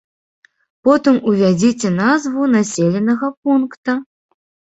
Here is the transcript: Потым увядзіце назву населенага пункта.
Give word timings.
Потым 0.87 1.19
увядзіце 1.31 1.91
назву 1.99 2.43
населенага 2.55 3.27
пункта. 3.45 3.99